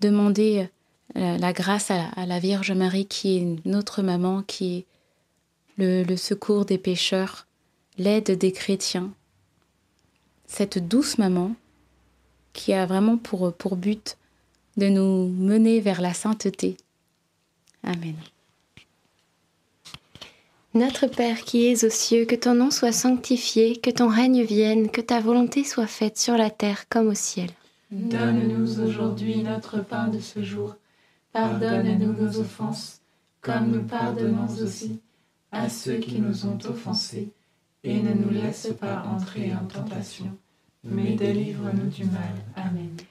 demander 0.00 0.68
la, 1.14 1.36
la 1.36 1.52
grâce 1.52 1.90
à 1.90 2.24
la, 2.24 2.38
Vierge 2.38 2.72
Marie 2.72 3.06
qui 3.06 3.36
est 3.36 3.66
notre 3.66 4.02
maman, 4.02 4.42
qui 4.42 4.78
est 4.78 4.86
le, 5.76 6.16
secours 6.16 6.64
des 6.64 6.78
pécheurs, 6.78 7.46
l'aide 7.98 8.38
des 8.38 8.52
chrétiens. 8.52 9.12
Cette 10.46 10.78
douce 10.86 11.18
maman 11.18 11.54
qui 12.52 12.72
a 12.72 12.86
vraiment 12.86 13.16
pour 13.16 13.76
but 13.76 14.16
de 14.80 14.88
nous 14.88 15.28
mener 15.28 15.78
vers 15.80 16.00
la 16.00 16.14
sainteté. 16.14 16.76
Amen. 17.84 18.16
Notre 20.72 21.06
Père 21.06 21.40
qui 21.40 21.66
es 21.66 21.84
aux 21.84 21.90
cieux, 21.90 22.24
que 22.24 22.36
ton 22.36 22.54
nom 22.54 22.70
soit 22.70 22.92
sanctifié, 22.92 23.76
que 23.76 23.90
ton 23.90 24.08
règne 24.08 24.42
vienne, 24.42 24.90
que 24.90 25.00
ta 25.00 25.20
volonté 25.20 25.64
soit 25.64 25.86
faite 25.88 26.16
sur 26.18 26.36
la 26.36 26.50
terre 26.50 26.88
comme 26.88 27.08
au 27.08 27.14
ciel. 27.14 27.50
Donne-nous 27.90 28.80
aujourd'hui 28.80 29.42
notre 29.42 29.80
pain 29.80 30.08
de 30.08 30.20
ce 30.20 30.42
jour. 30.42 30.76
Pardonne-nous 31.32 32.12
nos 32.12 32.38
offenses, 32.38 33.00
comme 33.40 33.72
nous 33.72 33.82
pardonnons 33.82 34.48
aussi 34.62 35.00
à 35.50 35.68
ceux 35.68 35.98
qui 35.98 36.20
nous 36.20 36.46
ont 36.46 36.58
offensés. 36.68 37.30
Et 37.82 38.00
ne 38.00 38.12
nous 38.12 38.30
laisse 38.30 38.68
pas 38.78 39.02
entrer 39.06 39.52
en 39.54 39.64
tentation, 39.64 40.30
mais 40.84 41.14
délivre-nous 41.14 41.88
du 41.88 42.04
mal. 42.04 42.34
Amen. 42.54 42.94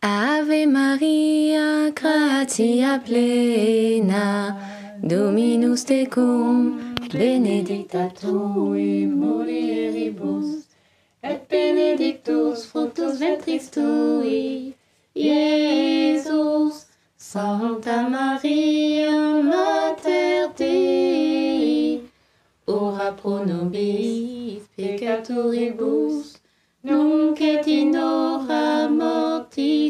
Ave 0.00 0.64
Maria, 0.66 1.90
gratia 1.90 3.02
plena, 3.04 4.56
Dominus 5.02 5.82
tecum, 5.84 6.94
benedicta 7.10 8.08
tu 8.14 8.74
in 8.74 9.18
mulieribus, 9.18 10.68
et 11.20 11.48
benedictus 11.48 12.64
fructus 12.66 13.18
ventris 13.18 13.70
tui, 13.70 14.74
Iesus. 15.16 16.86
Santa 17.16 18.08
Maria 18.08 19.42
Mater 19.42 20.52
Dei, 20.56 22.00
ora 22.68 23.12
pro 23.12 23.44
nobis 23.44 24.62
peccatoribus, 24.76 26.38
nunc 26.84 27.40
et 27.40 27.66
in 27.66 27.90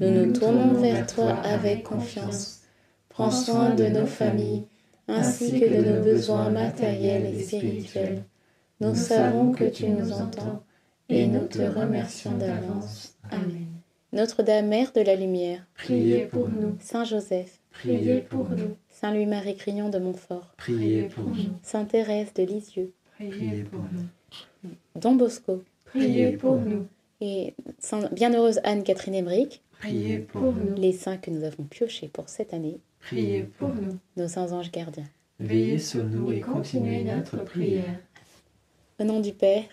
nous 0.00 0.10
nous 0.10 0.32
tournons 0.32 0.74
vers 0.80 1.06
toi 1.06 1.32
avec 1.32 1.84
confiance. 1.84 2.62
Prends 3.08 3.30
soin 3.30 3.74
de 3.74 3.84
nos 3.86 4.06
familles, 4.06 4.64
ainsi 5.08 5.60
que 5.60 5.66
de 5.66 5.90
nos 5.90 6.02
besoins 6.02 6.50
matériels 6.50 7.26
et 7.26 7.42
spirituels. 7.42 8.24
Nous 8.80 8.94
savons 8.94 9.52
que 9.52 9.64
tu 9.64 9.88
nous 9.88 10.12
entends 10.12 10.62
et 11.10 11.26
nous 11.26 11.46
te 11.46 11.60
remercions 11.60 12.32
d'avance. 12.32 13.14
Amen. 13.30 13.66
Notre-Dame, 14.12 14.68
Mère 14.68 14.90
de 14.92 15.02
la 15.02 15.14
Lumière, 15.14 15.64
Priez 15.74 16.26
pour 16.26 16.48
nous, 16.48 16.76
Saint 16.80 17.04
Joseph, 17.04 17.60
priez 17.70 18.22
pour 18.22 18.48
nous, 18.50 18.76
Saint 18.88 19.14
Louis-Marie 19.14 19.54
Crillon 19.54 19.88
de 19.88 20.00
Montfort, 20.00 20.52
priez 20.56 21.04
pour 21.04 21.26
nous, 21.26 21.52
Sainte 21.62 21.90
Thérèse 21.90 22.34
de 22.34 22.42
Lisieux, 22.42 22.92
Priez 23.14 23.62
pour 23.70 23.84
nous. 23.92 24.70
Don 24.96 25.14
Bosco 25.14 25.62
priez 25.84 26.32
pour 26.32 26.56
nous, 26.56 26.86
et 27.20 27.54
Sainte 27.78 28.12
Bienheureuse 28.12 28.60
Anne-Catherine 28.64 29.14
Emmerich, 29.14 29.62
priez 29.80 30.18
pour 30.18 30.52
nous, 30.52 30.74
les 30.76 30.92
saints 30.92 31.16
que 31.16 31.30
nous 31.30 31.44
avons 31.44 31.64
piochés 31.64 32.08
pour 32.08 32.28
cette 32.28 32.52
année, 32.54 32.78
priez 33.00 33.42
pour 33.42 33.68
nous. 33.68 33.98
nos 34.16 34.28
saints 34.28 34.52
anges 34.52 34.70
gardiens. 34.70 35.08
Veillez 35.38 35.78
sur 35.78 36.04
nous 36.04 36.30
et 36.32 36.40
continuez 36.40 37.02
notre 37.02 37.42
prière. 37.44 37.98
Au 38.98 39.04
nom 39.04 39.20
du 39.20 39.32
Père, 39.32 39.64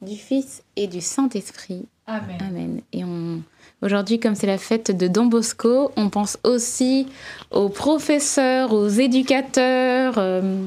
du 0.00 0.16
Fils 0.16 0.64
et 0.74 0.88
du 0.88 1.00
Saint-Esprit. 1.00 1.86
Amen. 2.08 2.38
Amen. 2.40 2.80
Et 2.92 3.04
on... 3.04 3.42
aujourd'hui, 3.82 4.18
comme 4.18 4.34
c'est 4.34 4.48
la 4.48 4.58
fête 4.58 4.90
de 4.90 5.06
Don 5.06 5.26
Bosco, 5.26 5.92
on 5.96 6.10
pense 6.10 6.38
aussi 6.42 7.06
aux 7.52 7.68
professeurs, 7.68 8.72
aux 8.72 8.88
éducateurs, 8.88 10.14
euh, 10.18 10.66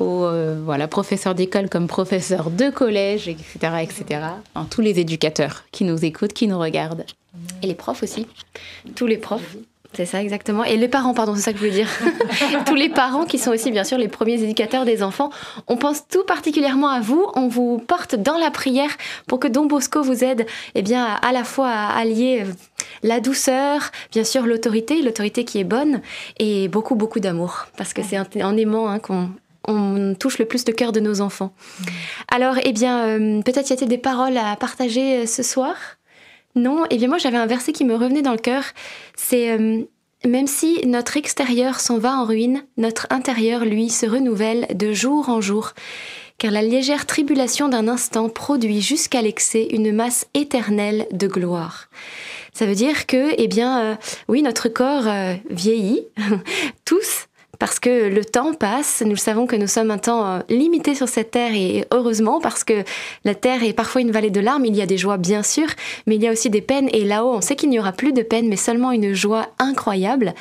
aux 0.00 0.24
euh, 0.24 0.62
voilà, 0.64 0.88
professeurs 0.88 1.34
d'école 1.34 1.68
comme 1.68 1.86
professeurs 1.86 2.50
de 2.50 2.70
collège, 2.70 3.28
etc., 3.28 3.58
etc. 3.82 4.04
Enfin, 4.54 4.66
tous 4.70 4.80
les 4.80 4.98
éducateurs 4.98 5.64
qui 5.70 5.84
nous 5.84 6.02
écoutent, 6.02 6.32
qui 6.32 6.48
nous 6.48 6.58
regardent. 6.58 7.04
Et 7.62 7.66
les 7.66 7.74
profs 7.74 8.02
aussi. 8.02 8.26
Tous 8.94 9.06
les 9.06 9.18
profs. 9.18 9.56
C'est 9.94 10.06
ça 10.06 10.20
exactement. 10.20 10.64
Et 10.64 10.76
les 10.76 10.88
parents, 10.88 11.14
pardon, 11.14 11.36
c'est 11.36 11.42
ça 11.42 11.52
que 11.52 11.58
je 11.58 11.64
voulais 11.64 11.76
dire. 11.76 11.88
Tous 12.66 12.74
les 12.74 12.88
parents 12.88 13.26
qui 13.26 13.38
sont 13.38 13.52
aussi 13.52 13.70
bien 13.70 13.84
sûr 13.84 13.96
les 13.96 14.08
premiers 14.08 14.42
éducateurs 14.42 14.84
des 14.84 15.04
enfants. 15.04 15.30
On 15.68 15.76
pense 15.76 16.08
tout 16.08 16.24
particulièrement 16.24 16.88
à 16.88 17.00
vous. 17.00 17.24
On 17.36 17.46
vous 17.46 17.78
porte 17.78 18.16
dans 18.16 18.36
la 18.36 18.50
prière 18.50 18.90
pour 19.28 19.38
que 19.38 19.46
Don 19.46 19.66
Bosco 19.66 20.02
vous 20.02 20.24
aide 20.24 20.46
eh 20.74 20.82
bien, 20.82 21.04
à 21.04 21.30
la 21.30 21.44
fois 21.44 21.68
à 21.68 21.96
allier 21.96 22.42
euh, 22.42 22.52
la 23.04 23.20
douceur, 23.20 23.92
bien 24.10 24.24
sûr 24.24 24.46
l'autorité, 24.46 25.00
l'autorité 25.00 25.44
qui 25.44 25.60
est 25.60 25.64
bonne, 25.64 26.00
et 26.38 26.66
beaucoup, 26.66 26.96
beaucoup 26.96 27.20
d'amour. 27.20 27.66
Parce 27.76 27.92
que 27.92 28.02
c'est 28.02 28.18
en, 28.42 28.56
aimant 28.56 28.88
hein, 28.88 28.98
qu'on 28.98 29.30
on 29.66 30.14
touche 30.14 30.38
le 30.38 30.44
plus 30.44 30.66
le 30.66 30.72
cœur 30.72 30.92
de 30.92 31.00
nos 31.00 31.20
enfants. 31.20 31.54
Alors, 32.28 32.56
eh 32.62 32.72
bien, 32.72 33.06
euh, 33.06 33.42
peut-être 33.42 33.70
y 33.70 33.72
a-t-il 33.72 33.88
des 33.88 33.98
paroles 33.98 34.36
à 34.36 34.56
partager 34.56 35.22
euh, 35.22 35.26
ce 35.26 35.42
soir? 35.42 35.76
Non 36.54 36.84
Eh 36.90 36.96
bien, 36.96 37.08
moi, 37.08 37.18
j'avais 37.18 37.36
un 37.36 37.46
verset 37.46 37.72
qui 37.72 37.84
me 37.84 37.94
revenait 37.94 38.22
dans 38.22 38.32
le 38.32 38.38
cœur. 38.38 38.64
C'est 39.16 39.50
euh, 39.50 39.82
Même 40.24 40.46
si 40.46 40.86
notre 40.86 41.16
extérieur 41.16 41.80
s'en 41.80 41.98
va 41.98 42.16
en 42.16 42.24
ruine, 42.24 42.64
notre 42.76 43.06
intérieur, 43.10 43.64
lui, 43.64 43.90
se 43.90 44.06
renouvelle 44.06 44.66
de 44.74 44.92
jour 44.92 45.28
en 45.28 45.40
jour. 45.40 45.72
Car 46.38 46.50
la 46.50 46.62
légère 46.62 47.06
tribulation 47.06 47.68
d'un 47.68 47.86
instant 47.88 48.28
produit 48.28 48.80
jusqu'à 48.80 49.22
l'excès 49.22 49.68
une 49.70 49.92
masse 49.92 50.26
éternelle 50.34 51.06
de 51.12 51.26
gloire. 51.28 51.88
Ça 52.52 52.66
veut 52.66 52.74
dire 52.74 53.06
que, 53.06 53.34
eh 53.36 53.48
bien, 53.48 53.80
euh, 53.80 53.94
oui, 54.28 54.42
notre 54.42 54.68
corps 54.68 55.06
euh, 55.06 55.34
vieillit, 55.50 56.02
tous, 56.84 57.26
parce 57.58 57.78
que 57.78 58.08
le 58.08 58.24
temps 58.24 58.54
passe. 58.54 59.02
Nous 59.04 59.16
savons 59.16 59.46
que 59.46 59.56
nous 59.56 59.66
sommes 59.66 59.90
un 59.90 59.98
temps 59.98 60.26
euh, 60.26 60.40
limité 60.48 60.94
sur 60.94 61.08
cette 61.08 61.30
terre 61.30 61.54
et 61.54 61.84
heureusement 61.92 62.40
parce 62.40 62.64
que 62.64 62.84
la 63.24 63.34
terre 63.34 63.62
est 63.62 63.72
parfois 63.72 64.00
une 64.00 64.10
vallée 64.10 64.30
de 64.30 64.40
larmes. 64.40 64.64
Il 64.64 64.76
y 64.76 64.82
a 64.82 64.86
des 64.86 64.98
joies 64.98 65.16
bien 65.16 65.42
sûr, 65.42 65.66
mais 66.06 66.16
il 66.16 66.22
y 66.22 66.28
a 66.28 66.32
aussi 66.32 66.50
des 66.50 66.60
peines 66.60 66.88
et 66.92 67.04
là-haut 67.04 67.34
on 67.34 67.40
sait 67.40 67.56
qu'il 67.56 67.70
n'y 67.70 67.78
aura 67.78 67.92
plus 67.92 68.12
de 68.12 68.22
peine 68.22 68.48
mais 68.48 68.56
seulement 68.56 68.92
une 68.92 69.14
joie 69.14 69.48
incroyable. 69.58 70.34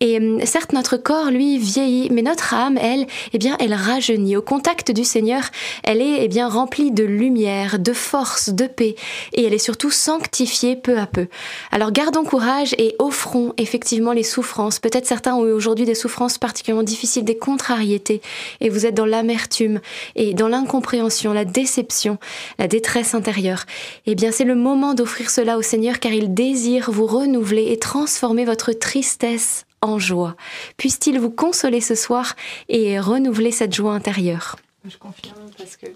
Et 0.00 0.18
hum, 0.18 0.40
certes 0.44 0.72
notre 0.72 0.96
corps 0.96 1.30
lui 1.30 1.58
vieillit, 1.58 2.08
mais 2.10 2.22
notre 2.22 2.54
âme 2.54 2.78
elle, 2.80 3.06
eh 3.32 3.38
bien 3.38 3.56
elle 3.60 3.74
rajeunit. 3.74 4.36
Au 4.36 4.42
contact 4.42 4.90
du 4.90 5.04
Seigneur, 5.04 5.42
elle 5.82 6.00
est 6.00 6.24
eh 6.24 6.28
bien 6.28 6.48
remplie 6.48 6.90
de 6.90 7.04
lumière, 7.04 7.78
de 7.78 7.92
force, 7.92 8.50
de 8.50 8.66
paix 8.66 8.94
et 9.32 9.44
elle 9.44 9.54
est 9.54 9.58
surtout 9.58 9.90
sanctifiée 9.90 10.76
peu 10.76 10.98
à 10.98 11.06
peu. 11.06 11.26
Alors 11.72 11.92
gardons 11.92 12.24
courage 12.24 12.74
et 12.78 12.94
offrons 12.98 13.54
effectivement 13.56 14.12
les 14.12 14.22
souffrances. 14.22 14.78
Peut-être 14.78 15.06
certains 15.06 15.34
ont 15.34 15.46
eu 15.46 15.52
aujourd'hui 15.52 15.84
des 15.84 15.94
souffrances 15.94 16.38
particulièrement 16.50 16.82
difficiles, 16.82 17.24
des 17.24 17.38
contrariétés, 17.38 18.20
et 18.60 18.70
vous 18.70 18.84
êtes 18.84 18.94
dans 18.94 19.06
l'amertume 19.06 19.80
et 20.16 20.34
dans 20.34 20.48
l'incompréhension, 20.48 21.32
la 21.32 21.44
déception, 21.44 22.18
la 22.58 22.66
détresse 22.66 23.14
intérieure. 23.14 23.66
Eh 24.06 24.16
bien, 24.16 24.32
c'est 24.32 24.44
le 24.44 24.56
moment 24.56 24.94
d'offrir 24.94 25.30
cela 25.30 25.58
au 25.58 25.62
Seigneur 25.62 26.00
car 26.00 26.12
il 26.12 26.34
désire 26.34 26.90
vous 26.90 27.06
renouveler 27.06 27.70
et 27.70 27.78
transformer 27.78 28.44
votre 28.44 28.72
tristesse 28.72 29.64
en 29.80 30.00
joie. 30.00 30.34
Puisse-t-il 30.76 31.20
vous 31.20 31.30
consoler 31.30 31.80
ce 31.80 31.94
soir 31.94 32.34
et 32.68 32.98
renouveler 32.98 33.52
cette 33.52 33.72
joie 33.72 33.92
intérieure? 33.92 34.56
Je 34.88 34.96
confirme 34.96 35.50
parce 35.56 35.76
que 35.76 35.86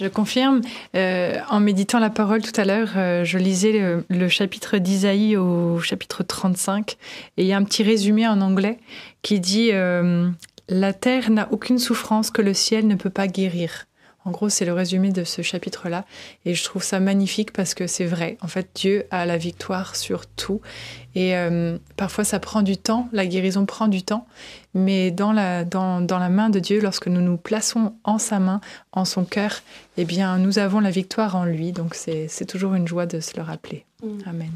je 0.00 0.08
confirme. 0.08 0.60
euh, 0.96 1.38
en 1.48 1.60
méditant 1.60 1.98
la 1.98 2.10
parole 2.10 2.42
tout 2.42 2.58
à 2.60 2.64
l'heure, 2.64 2.92
euh, 2.96 3.24
je 3.24 3.38
lisais 3.38 4.02
le, 4.08 4.28
chapitre 4.28 4.78
d'Isaïe 4.78 5.36
au 5.36 5.80
chapitre 5.80 6.22
35 6.22 6.96
et 7.36 7.42
il 7.42 7.46
y 7.46 7.52
a 7.52 7.56
un 7.56 7.64
petit 7.64 7.82
résumé 7.82 8.26
en 8.26 8.40
anglais 8.40 8.78
qui 9.22 9.40
dit 9.40 9.70
euh, 9.72 10.28
La 10.68 10.92
terre 10.92 11.30
n'a 11.30 11.48
aucune 11.52 11.78
souffrance 11.78 12.30
que 12.30 12.42
le 12.42 12.54
ciel 12.54 12.86
ne 12.86 12.94
peut 12.94 13.10
pas 13.10 13.26
guérir. 13.26 13.86
En 14.24 14.30
gros, 14.30 14.48
c'est 14.48 14.64
le 14.64 14.72
résumé 14.72 15.12
de 15.12 15.22
ce 15.24 15.42
chapitre-là. 15.42 16.04
Et 16.44 16.54
je 16.54 16.64
trouve 16.64 16.82
ça 16.82 16.98
magnifique 16.98 17.52
parce 17.52 17.74
que 17.74 17.86
c'est 17.86 18.06
vrai. 18.06 18.38
En 18.40 18.48
fait, 18.48 18.68
Dieu 18.74 19.04
a 19.10 19.26
la 19.26 19.36
victoire 19.36 19.96
sur 19.96 20.26
tout. 20.26 20.60
Et 21.14 21.36
euh, 21.36 21.78
parfois, 21.96 22.24
ça 22.24 22.40
prend 22.40 22.62
du 22.62 22.76
temps. 22.76 23.08
La 23.12 23.26
guérison 23.26 23.66
prend 23.66 23.86
du 23.86 24.02
temps. 24.02 24.26
Mais 24.72 25.10
dans 25.10 25.32
la, 25.32 25.64
dans, 25.64 26.00
dans 26.00 26.18
la 26.18 26.30
main 26.30 26.48
de 26.48 26.58
Dieu, 26.58 26.80
lorsque 26.80 27.06
nous 27.06 27.20
nous 27.20 27.36
plaçons 27.36 27.94
en 28.02 28.18
sa 28.18 28.38
main, 28.38 28.60
en 28.92 29.04
son 29.04 29.24
cœur, 29.24 29.62
eh 29.98 30.04
bien, 30.04 30.38
nous 30.38 30.58
avons 30.58 30.80
la 30.80 30.90
victoire 30.90 31.36
en 31.36 31.44
lui. 31.44 31.72
Donc, 31.72 31.94
c'est 31.94 32.26
c'est 32.28 32.46
toujours 32.46 32.74
une 32.74 32.88
joie 32.88 33.06
de 33.06 33.20
se 33.20 33.36
le 33.36 33.42
rappeler. 33.42 33.84
Mm. 34.02 34.18
Amen. 34.26 34.52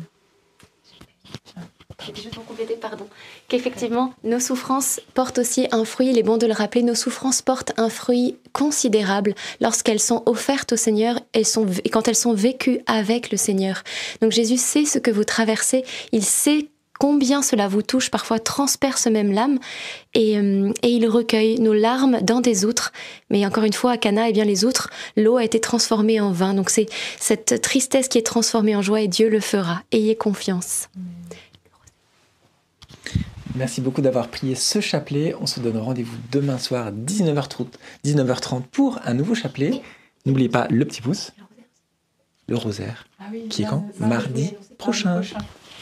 Juste 2.06 2.30
pour 2.30 2.44
compléter, 2.44 2.74
pardon, 2.74 3.06
qu'effectivement, 3.48 4.14
nos 4.22 4.38
souffrances 4.38 5.00
portent 5.14 5.38
aussi 5.38 5.66
un 5.72 5.84
fruit, 5.84 6.10
il 6.10 6.18
est 6.18 6.22
bon 6.22 6.36
de 6.36 6.46
le 6.46 6.52
rappeler, 6.52 6.82
nos 6.82 6.94
souffrances 6.94 7.42
portent 7.42 7.72
un 7.76 7.88
fruit 7.88 8.36
considérable 8.52 9.34
lorsqu'elles 9.60 10.00
sont 10.00 10.22
offertes 10.24 10.72
au 10.72 10.76
Seigneur 10.76 11.18
elles 11.32 11.44
sont, 11.44 11.66
et 11.84 11.88
quand 11.88 12.06
elles 12.06 12.14
sont 12.14 12.34
vécues 12.34 12.80
avec 12.86 13.32
le 13.32 13.36
Seigneur. 13.36 13.82
Donc 14.22 14.30
Jésus 14.30 14.58
sait 14.58 14.84
ce 14.84 15.00
que 15.00 15.10
vous 15.10 15.24
traversez, 15.24 15.84
il 16.12 16.24
sait 16.24 16.68
combien 17.00 17.42
cela 17.42 17.66
vous 17.66 17.82
touche, 17.82 18.10
parfois 18.10 18.38
transperce 18.38 19.08
même 19.08 19.32
l'âme, 19.32 19.58
et, 20.14 20.38
euh, 20.38 20.72
et 20.82 20.90
il 20.90 21.08
recueille 21.08 21.58
nos 21.60 21.74
larmes 21.74 22.20
dans 22.22 22.40
des 22.40 22.64
outres. 22.64 22.92
Mais 23.28 23.44
encore 23.44 23.64
une 23.64 23.72
fois, 23.72 23.92
à 23.92 23.98
Cana, 23.98 24.28
eh 24.28 24.32
bien, 24.32 24.44
les 24.44 24.64
outres, 24.64 24.88
l'eau 25.16 25.36
a 25.36 25.44
été 25.44 25.60
transformée 25.60 26.20
en 26.20 26.32
vin. 26.32 26.54
Donc 26.54 26.70
c'est 26.70 26.86
cette 27.18 27.60
tristesse 27.60 28.08
qui 28.08 28.18
est 28.18 28.26
transformée 28.26 28.76
en 28.76 28.82
joie, 28.82 29.00
et 29.00 29.08
Dieu 29.08 29.28
le 29.28 29.40
fera. 29.40 29.82
Ayez 29.92 30.16
confiance. 30.16 30.88
Merci 33.54 33.80
beaucoup 33.80 34.02
d'avoir 34.02 34.28
prié 34.28 34.54
ce 34.54 34.80
chapelet. 34.80 35.34
On 35.40 35.46
se 35.46 35.60
donne 35.60 35.78
rendez-vous 35.78 36.16
demain 36.30 36.58
soir 36.58 36.88
à 36.88 36.92
19h30, 36.92 37.66
19h30 38.04 38.62
pour 38.62 39.00
un 39.04 39.14
nouveau 39.14 39.34
chapelet. 39.34 39.82
N'oubliez 40.26 40.48
pas 40.48 40.66
le 40.70 40.84
petit 40.84 41.00
pouce, 41.00 41.32
le 42.48 42.56
rosaire, 42.56 43.06
qui 43.48 43.62
est 43.62 43.66
quand 43.66 43.88
Mardi 43.98 44.54
prochain. 44.76 45.22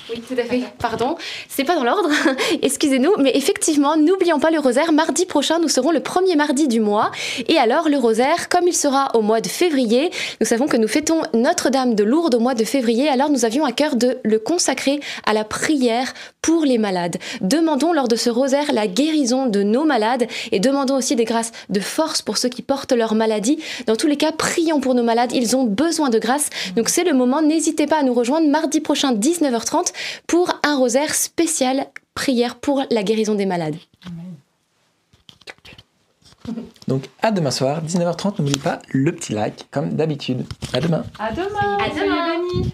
Oui, 0.09 0.20
tout 0.20 0.34
à 0.38 0.44
fait. 0.44 0.62
Pardon, 0.78 1.16
c'est 1.48 1.64
pas 1.64 1.74
dans 1.74 1.82
l'ordre. 1.82 2.09
Excusez-nous, 2.62 3.12
mais 3.18 3.32
effectivement, 3.34 3.96
n'oublions 3.96 4.38
pas 4.38 4.52
le 4.52 4.61
rosaire. 4.61 4.92
Mardi 4.92 5.26
prochain, 5.26 5.59
nous 5.59 5.68
serons 5.68 5.90
le 5.90 5.98
premier 5.98 6.36
mardi 6.36 6.68
du 6.68 6.78
mois. 6.78 7.11
Et 7.48 7.59
alors, 7.59 7.88
le 7.88 7.98
rosaire, 7.98 8.48
comme 8.48 8.68
il 8.68 8.72
sera 8.72 9.11
au 9.14 9.20
mois 9.20 9.40
de 9.40 9.48
février, 9.48 10.11
nous 10.40 10.46
savons 10.46 10.66
que 10.68 10.76
nous 10.76 10.86
fêtons 10.86 11.22
Notre-Dame 11.34 11.96
de 11.96 12.04
Lourdes 12.04 12.36
au 12.36 12.38
mois 12.38 12.54
de 12.54 12.62
février. 12.62 13.09
Alors, 13.09 13.30
nous 13.30 13.44
avions 13.44 13.64
à 13.64 13.72
cœur 13.72 13.96
de 13.96 14.18
le 14.22 14.38
consacrer 14.38 15.00
à 15.24 15.32
la 15.32 15.42
prière 15.42 16.14
pour 16.40 16.64
les 16.64 16.78
malades. 16.78 17.16
Demandons 17.40 17.92
lors 17.92 18.07
de 18.07 18.14
ce 18.14 18.30
rosaire 18.30 18.72
la 18.72 18.86
guérison 18.86 19.46
de 19.46 19.64
nos 19.64 19.84
malades 19.84 20.28
et 20.52 20.61
demandons 20.61 20.96
aussi 20.96 21.16
des 21.16 21.24
grâces 21.24 21.50
de 21.68 21.80
force 21.80 22.22
pour 22.22 22.38
ceux 22.38 22.48
qui 22.48 22.62
portent 22.62 22.92
leur 22.92 23.16
maladie. 23.16 23.59
Dans 23.88 23.96
tous 23.96 24.07
les 24.07 24.16
cas, 24.16 24.30
prions 24.30 24.80
pour 24.80 24.94
nos 24.94 25.02
malades. 25.02 25.32
Ils 25.32 25.57
ont 25.57 25.64
besoin 25.64 26.11
de 26.11 26.20
grâce. 26.20 26.48
Donc, 26.76 26.90
c'est 26.90 27.02
le 27.02 27.12
moment. 27.12 27.42
N'hésitez 27.42 27.88
pas 27.88 27.98
à 27.98 28.02
nous 28.04 28.14
rejoindre 28.14 28.46
mardi 28.46 28.80
prochain, 28.80 29.12
19h30 29.12 29.95
pour 30.26 30.53
un 30.62 30.76
rosaire 30.76 31.14
spécial 31.14 31.86
prière 32.14 32.57
pour 32.57 32.84
la 32.90 33.03
guérison 33.03 33.34
des 33.34 33.47
malades. 33.47 33.76
Donc 36.86 37.09
à 37.22 37.32
demain 37.32 37.51
soir, 37.51 37.82
19h30, 37.84 38.40
n'oublie 38.40 38.59
pas 38.59 38.80
le 38.88 39.12
petit 39.12 39.32
like 39.32 39.66
comme 39.70 39.94
d'habitude. 39.94 40.47
À 40.72 40.80
demain. 40.80 41.05
À 41.18 41.32
demain. 41.32 41.78
À 41.78 41.88
demain. 41.90 42.70